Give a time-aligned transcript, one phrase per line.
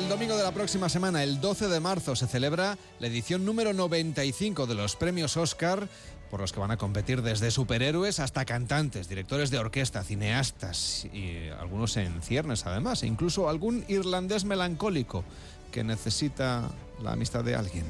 [0.00, 3.74] El domingo de la próxima semana, el 12 de marzo, se celebra la edición número
[3.74, 5.88] 95 de los premios Oscar,
[6.30, 11.48] por los que van a competir desde superhéroes hasta cantantes, directores de orquesta, cineastas y
[11.50, 15.22] algunos en ciernes además, e incluso algún irlandés melancólico
[15.70, 16.70] que necesita
[17.02, 17.84] la amistad de alguien.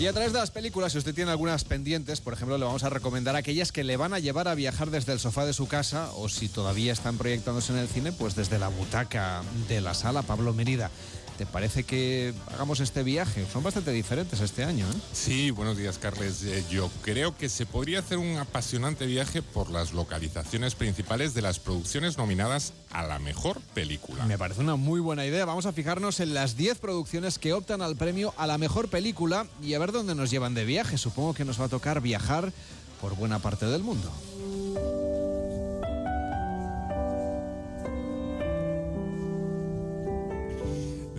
[0.00, 2.84] Y a través de las películas, si usted tiene algunas pendientes, por ejemplo, le vamos
[2.84, 5.68] a recomendar aquellas que le van a llevar a viajar desde el sofá de su
[5.68, 9.92] casa o si todavía están proyectándose en el cine, pues desde la butaca de la
[9.92, 10.90] sala Pablo Merida.
[11.40, 13.46] ¿Te parece que hagamos este viaje?
[13.50, 14.84] Son bastante diferentes este año.
[14.84, 14.94] ¿eh?
[15.14, 16.42] Sí, buenos días, Carles.
[16.42, 21.40] Eh, yo creo que se podría hacer un apasionante viaje por las localizaciones principales de
[21.40, 24.26] las producciones nominadas a la mejor película.
[24.26, 25.46] Me parece una muy buena idea.
[25.46, 29.46] Vamos a fijarnos en las 10 producciones que optan al premio a la mejor película
[29.62, 30.98] y a ver dónde nos llevan de viaje.
[30.98, 32.52] Supongo que nos va a tocar viajar
[33.00, 34.12] por buena parte del mundo.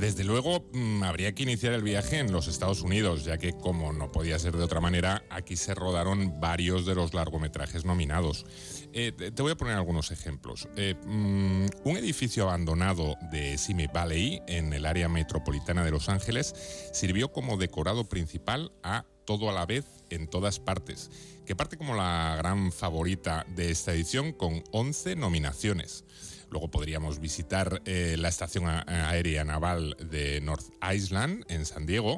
[0.01, 3.93] Desde luego, mm, habría que iniciar el viaje en los Estados Unidos, ya que, como
[3.93, 8.47] no podía ser de otra manera, aquí se rodaron varios de los largometrajes nominados.
[8.93, 10.67] Eh, te voy a poner algunos ejemplos.
[10.75, 16.55] Eh, mm, un edificio abandonado de Simi Valley, en el área metropolitana de Los Ángeles,
[16.91, 21.11] sirvió como decorado principal a todo a la vez en todas partes,
[21.45, 26.05] que parte como la gran favorita de esta edición con 11 nominaciones.
[26.51, 32.17] Luego podríamos visitar eh, la estación aérea naval de North Island en San Diego,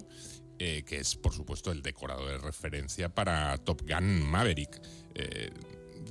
[0.57, 4.81] eh, que es por supuesto el decorado de referencia para Top Gun Maverick.
[5.13, 5.51] Eh,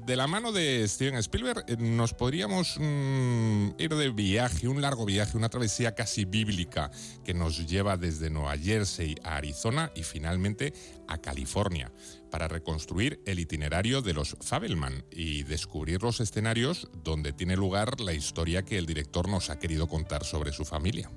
[0.05, 5.05] de la mano de Steven Spielberg eh, nos podríamos mm, ir de viaje, un largo
[5.05, 6.91] viaje, una travesía casi bíblica
[7.25, 10.73] que nos lleva desde Nueva Jersey a Arizona y finalmente
[11.07, 11.93] a California
[12.31, 18.13] para reconstruir el itinerario de los Fabelman y descubrir los escenarios donde tiene lugar la
[18.13, 21.11] historia que el director nos ha querido contar sobre su familia.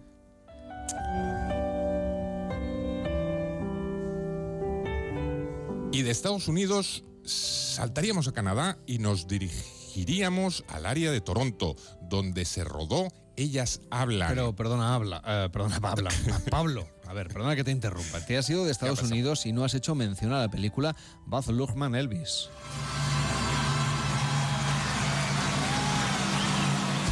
[5.91, 12.45] Y de Estados Unidos saltaríamos a Canadá y nos dirigiríamos al área de Toronto, donde
[12.45, 14.29] se rodó Ellas Hablan.
[14.29, 16.09] Pero, perdona, habla, eh, perdona, habla,
[16.49, 18.21] Pablo, a ver, perdona que te interrumpa.
[18.25, 21.47] Te has ido de Estados Unidos y no has hecho mención a la película Baz
[21.47, 22.49] Luhrmann Elvis.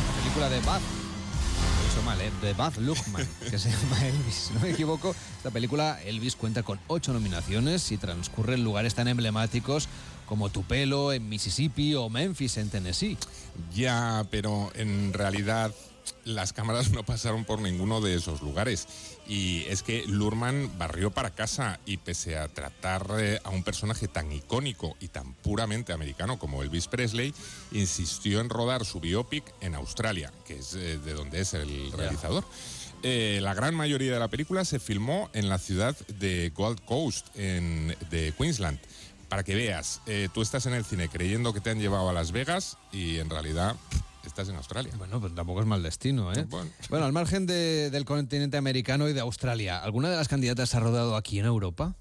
[0.08, 0.82] La película de Baz
[2.30, 4.52] mal, de Baz Luhrmann, que se llama Elvis.
[4.54, 9.08] No me equivoco, esta película Elvis cuenta con ocho nominaciones y transcurre en lugares tan
[9.08, 9.88] emblemáticos
[10.28, 13.18] como Tupelo en Mississippi o Memphis en Tennessee.
[13.74, 15.72] Ya, pero en realidad
[16.26, 18.88] las cámaras no pasaron por ninguno de esos lugares.
[19.28, 24.08] Y es que Lurman barrió para casa y pese a tratar eh, a un personaje
[24.08, 27.34] tan icónico y tan puramente americano como Elvis Presley,
[27.72, 32.44] insistió en rodar su biopic en Australia, que es eh, de donde es el realizador.
[33.02, 37.28] Eh, la gran mayoría de la película se filmó en la ciudad de Gold Coast,
[37.36, 38.80] en, de Queensland
[39.28, 42.32] para que veas, tú estás en el cine creyendo que te han llevado a Las
[42.32, 43.76] Vegas y en realidad
[44.34, 44.92] estás en Australia.
[44.98, 46.46] Bueno, pues tampoco es mal destino, ¿eh?
[46.90, 51.16] Bueno, al margen del continente americano y de Australia, ¿alguna de las candidatas ha rodado
[51.16, 51.96] aquí en Europa?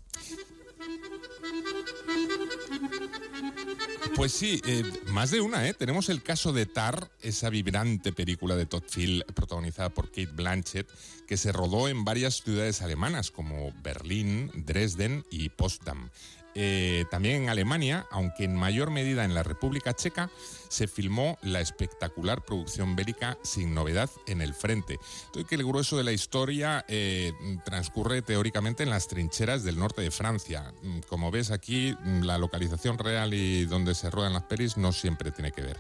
[4.15, 5.75] Pues sí, eh, más de una, ¿eh?
[5.75, 10.89] Tenemos el caso de Tar, esa vibrante película de Todd Field protagonizada por Kate Blanchett,
[11.27, 16.11] que se rodó en varias ciudades alemanas como Berlín, Dresden y Potsdam.
[16.55, 20.31] Eh, también en Alemania, aunque en mayor medida en la República Checa,
[20.69, 24.99] se filmó la espectacular producción bélica Sin Novedad en el Frente.
[25.27, 27.33] Entonces, el grueso de la historia eh,
[27.65, 30.73] transcurre teóricamente en las trincheras del norte de Francia.
[30.83, 34.93] Mm, como ves aquí, mm, la localización real y donde se ruedan las pelis no
[34.93, 35.79] siempre tiene que ver.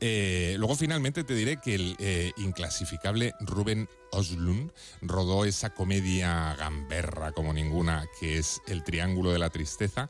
[0.00, 1.96] Eh, luego, finalmente, te diré que el
[2.36, 4.70] inclasificable Rubén Oslund
[5.02, 10.03] rodó esa comedia gamberra como ninguna, que es El Triángulo de la Tristeza,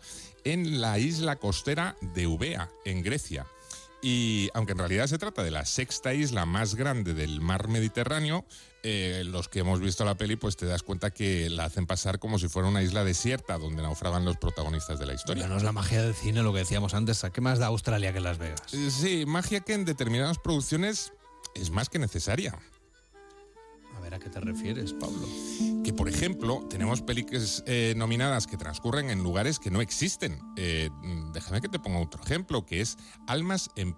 [0.44, 3.46] en la isla costera de Eubea, en Grecia.
[4.02, 8.44] Y aunque en realidad se trata de la sexta isla más grande del mar Mediterráneo,
[8.82, 12.18] eh, los que hemos visto la peli, pues te das cuenta que la hacen pasar
[12.18, 15.46] como si fuera una isla desierta donde naufragan los protagonistas de la historia.
[15.48, 17.24] no es la magia del cine, lo que decíamos antes.
[17.32, 18.60] ¿Qué más da Australia que Las Vegas?
[18.68, 21.14] Sí, magia que en determinadas producciones
[21.54, 22.58] es más que necesaria
[24.04, 25.26] ver a qué te refieres, Pablo.
[25.82, 30.38] Que, por ejemplo, tenemos películas eh, nominadas que transcurren en lugares que no existen.
[30.56, 30.90] Eh,
[31.32, 33.96] déjame que te ponga otro ejemplo, que es Almas en,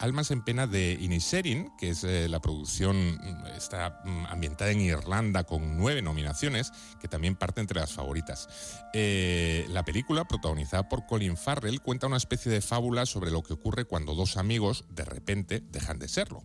[0.00, 4.80] Almas en Pena de Inisherin, que es eh, la producción, mm, está mm, ambientada en
[4.80, 8.48] Irlanda con nueve nominaciones, que también parte entre las favoritas.
[8.92, 13.84] la película, protagonizada por Colin Farrell, cuenta una especie de fábula sobre lo que ocurre
[13.84, 16.42] cuando dos amigos de repente dejan de serlo.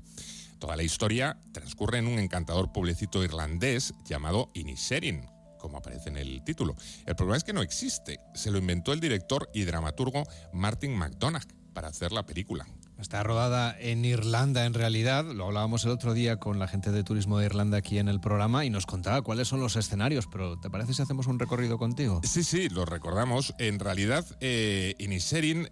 [0.59, 5.25] Toda la historia transcurre en un encantador pueblecito irlandés llamado Inisherin,
[5.57, 6.75] como aparece en el título.
[7.05, 8.19] El problema es que no existe.
[8.33, 12.67] Se lo inventó el director y dramaturgo Martin McDonagh para hacer la película.
[12.99, 17.01] Está rodada en Irlanda en realidad, lo hablábamos el otro día con la gente de
[17.03, 20.59] turismo de Irlanda aquí en el programa y nos contaba cuáles son los escenarios, pero
[20.59, 22.19] ¿te parece si hacemos un recorrido contigo?
[22.25, 23.55] Sí, sí, lo recordamos.
[23.57, 25.69] En realidad, eh, Inisherin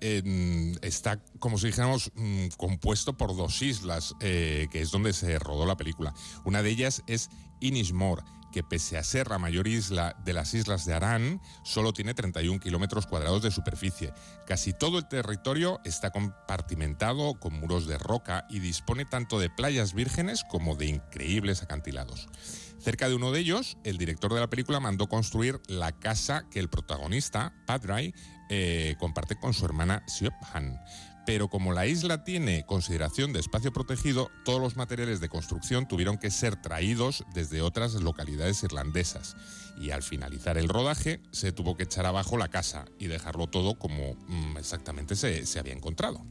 [0.82, 5.66] está, como si dijéramos, mm, compuesto por dos islas, eh, que es donde se rodó
[5.66, 6.14] la película.
[6.46, 10.86] Una de ellas es Inismore que pese a ser la mayor isla de las islas
[10.86, 14.14] de Arán, solo tiene 31 kilómetros cuadrados de superficie.
[14.46, 19.94] Casi todo el territorio está compartimentado con muros de roca y dispone tanto de playas
[19.94, 22.28] vírgenes como de increíbles acantilados.
[22.80, 26.60] Cerca de uno de ellos, el director de la película mandó construir la casa que
[26.60, 28.14] el protagonista, Padray,
[28.50, 30.80] eh, comparte con su hermana Siobhan
[31.28, 36.18] pero como la isla tiene consideración de espacio protegido, todos los materiales de construcción tuvieron
[36.18, 39.36] que ser traídos desde otras localidades irlandesas.
[39.78, 43.78] Y al finalizar el rodaje, se tuvo que echar abajo la casa y dejarlo todo
[43.78, 46.26] como mm, exactamente se, había encontrado.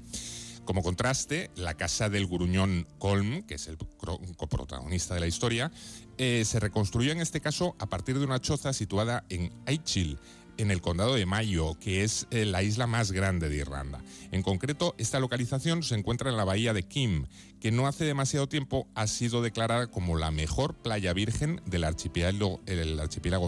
[0.64, 5.70] Como contraste, la casa del gruñón Colm, que es el coprotagonista de la historia,
[6.16, 10.19] eh, se reconstruyó en este caso a partir de una choza situada en Aichil,
[10.58, 14.02] en el condado de Mayo, que es eh, la isla más grande de Irlanda.
[14.32, 17.26] En concreto, esta localización se encuentra en la bahía de Kim,
[17.66, 22.60] que no hace demasiado tiempo ha sido declarada como la mejor playa virgen del archipiélago,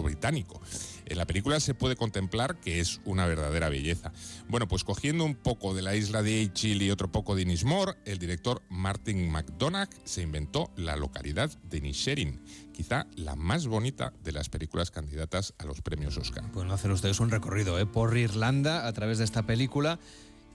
[0.03, 0.61] británico.
[1.05, 4.11] En la película se puede contemplar que es una verdadera belleza.
[4.49, 7.93] Bueno, pues cogiendo un poco de la isla de Eichil y otro poco de Inismore,
[8.03, 12.41] el director Martin McDonagh se inventó la localidad de Nisherin,
[12.73, 16.51] quizá la más bonita de las películas candidatas a los premios Oscar.
[16.51, 17.85] Pueden hacer ustedes un recorrido ¿eh?
[17.85, 19.97] por Irlanda a través de esta película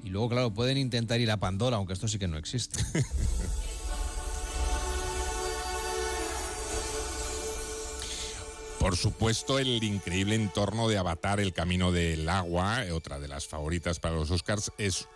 [0.05, 2.85] y luego, claro, pueden intentar ir a Pandora, aunque esto sí que no existe.
[8.79, 13.99] Por supuesto, el increíble entorno de Avatar, el camino del agua, otra de las favoritas
[13.99, 15.09] para los Oscars, es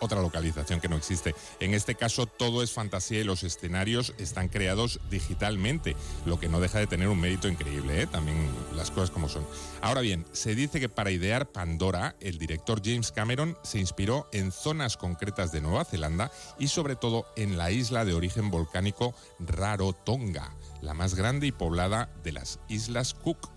[0.00, 1.34] otra localización que no existe.
[1.60, 6.60] En este caso todo es fantasía y los escenarios están creados digitalmente, lo que no
[6.60, 8.06] deja de tener un mérito increíble, ¿eh?
[8.06, 9.46] también las cosas como son.
[9.80, 14.52] Ahora bien, se dice que para idear Pandora, el director James Cameron se inspiró en
[14.52, 20.54] zonas concretas de Nueva Zelanda y sobre todo en la isla de origen volcánico Rarotonga,
[20.80, 23.50] la más grande y poblada de las Islas Cook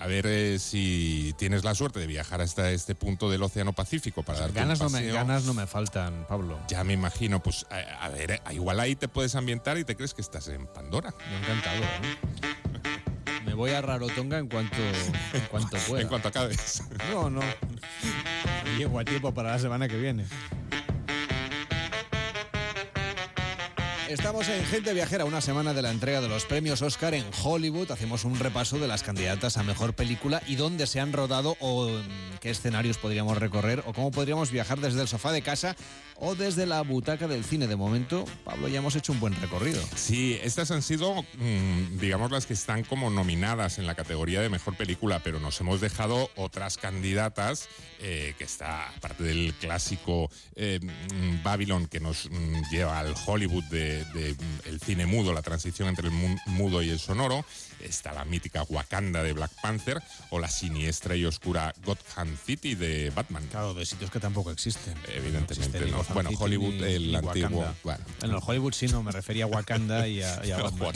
[0.00, 4.22] a ver eh, si tienes la suerte de viajar hasta este punto del Océano Pacífico
[4.22, 6.58] para dar ganas un No me, ganas no me faltan, Pablo.
[6.68, 10.14] Ya me imagino, pues a, ver, eh, igual ahí te puedes ambientar y te crees
[10.14, 11.14] que estás en Pandora.
[11.28, 11.82] Me ha encantado.
[11.82, 13.40] ¿eh?
[13.44, 14.78] Me voy a Rarotonga en cuanto,
[15.34, 16.00] en cuanto pueda.
[16.00, 16.82] en cuanto acabes.
[17.12, 17.42] No, no.
[18.78, 20.24] Llego a tiempo para la semana que viene.
[24.10, 27.92] Estamos en Gente Viajera, una semana de la entrega de los premios Oscar en Hollywood.
[27.92, 31.88] Hacemos un repaso de las candidatas a mejor película y dónde se han rodado o
[31.88, 35.76] mm, qué escenarios podríamos recorrer o cómo podríamos viajar desde el sofá de casa
[36.16, 37.68] o desde la butaca del cine.
[37.68, 39.80] De momento, Pablo, ya hemos hecho un buen recorrido.
[39.94, 44.48] Sí, estas han sido, mm, digamos, las que están como nominadas en la categoría de
[44.48, 47.68] mejor película, pero nos hemos dejado otras candidatas,
[48.00, 52.28] eh, que está, aparte del clásico eh, mm, Babylon que nos
[52.72, 56.14] lleva al Hollywood de de, el cine mudo, la transición entre el
[56.46, 57.44] mudo y el sonoro.
[57.80, 63.10] Está la mítica Wakanda de Black Panther o la siniestra y oscura Gotham City de
[63.10, 63.46] Batman.
[63.50, 64.94] Claro, de sitios que tampoco existen.
[65.08, 66.04] Evidentemente no.
[66.12, 67.66] Bueno, Hollywood, el antiguo.
[67.82, 68.04] Bueno.
[68.22, 70.94] En Hollywood sí, no, me refería a Wakanda y a, Batman.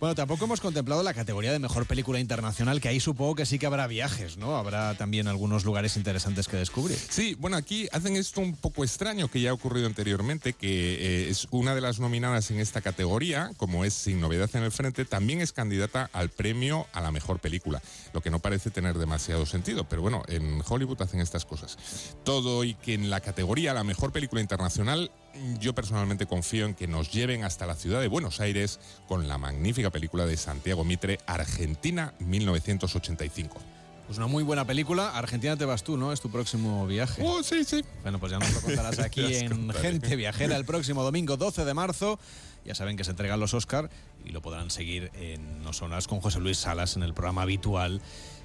[0.00, 3.58] Bueno, tampoco hemos contemplado la categoría de mejor película internacional, que ahí supongo que sí
[3.58, 4.56] que habrá viajes, ¿no?
[4.56, 6.96] Habrá también algunos lugares interesantes que descubrir.
[6.96, 11.30] Sí, bueno, aquí hacen esto un poco extraño que ya ha ocurrido anteriormente, que eh,
[11.30, 15.04] es una de las nominadas en esta categoría, como es Sin Novedad en el Frente,
[15.04, 19.46] también es candidata al premio a la mejor película, lo que no parece tener demasiado
[19.46, 21.76] sentido, pero bueno, en Hollywood hacen estas cosas.
[22.22, 25.10] Todo y que en la categoría la mejor película internacional
[25.58, 29.38] yo personalmente confío en que nos lleven hasta la ciudad de Buenos Aires con la
[29.38, 33.58] magnífica película de Santiago Mitre, Argentina 1985.
[34.06, 35.10] Pues una muy buena película.
[35.10, 36.14] Argentina te vas tú, ¿no?
[36.14, 37.22] Es tu próximo viaje.
[37.22, 37.84] Oh, sí, sí.
[38.02, 41.74] Bueno, pues ya nos lo contarás aquí en Gente Viajera el próximo domingo 12 de
[41.74, 42.18] marzo.
[42.64, 43.90] Ya saben que se entregan los Oscar
[44.24, 48.00] y lo podrán seguir en No Sonas con José Luis Salas en el programa habitual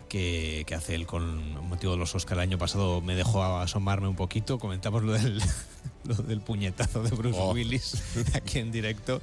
[0.09, 2.37] que, que, hace él con motivo de los Oscar.
[2.37, 4.59] El año pasado me dejó asomarme un poquito.
[4.59, 5.41] Comentamos lo del,
[6.05, 7.53] lo del puñetazo de Bruce oh.
[7.53, 7.95] Willis
[8.33, 9.21] aquí en directo.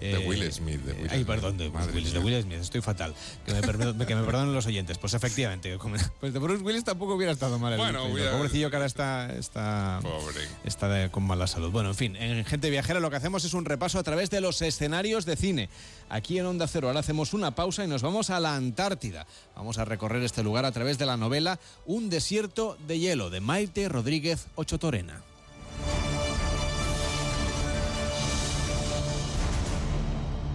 [0.00, 0.80] De eh, Will Smith.
[0.80, 2.58] De Will ay, perdón, de Bruce Willis, de Will Smith.
[2.58, 3.14] Estoy fatal.
[3.46, 3.60] Que me,
[4.06, 4.98] que me perdonen los oyentes.
[4.98, 5.78] Pues efectivamente,
[6.20, 7.74] pues de Bruce Willis tampoco hubiera estado mal.
[7.74, 8.32] El bueno, hubiera...
[8.32, 10.40] Pobrecillo que ahora está, está, Pobre.
[10.64, 11.70] está de, con mala salud.
[11.70, 14.40] Bueno, en fin, en Gente Viajera lo que hacemos es un repaso a través de
[14.40, 15.68] los escenarios de cine.
[16.08, 19.26] Aquí en Onda Cero ahora hacemos una pausa y nos vamos a la Antártida.
[19.54, 23.40] Vamos a recorrer este lugar a través de la novela Un desierto de hielo de
[23.40, 25.22] Maite Rodríguez Ochotorena.